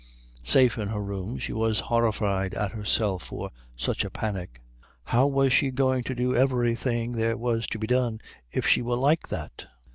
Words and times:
Safe 0.41 0.79
in 0.79 0.87
her 0.87 0.99
room 0.99 1.37
she 1.37 1.53
was 1.53 1.81
horrified 1.81 2.55
at 2.55 2.71
herself 2.71 3.21
for 3.25 3.51
such 3.75 4.03
a 4.03 4.09
panic. 4.09 4.59
How 5.03 5.27
was 5.27 5.53
she 5.53 5.69
going 5.69 6.03
to 6.05 6.15
do 6.15 6.35
everything 6.35 7.11
there 7.11 7.37
was 7.37 7.67
to 7.67 7.77
be 7.77 7.85
done 7.85 8.17
if 8.51 8.65
she 8.65 8.81
were 8.81 8.95
like 8.95 9.27
that? 9.27 9.67